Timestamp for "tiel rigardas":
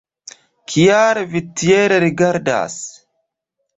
1.63-2.79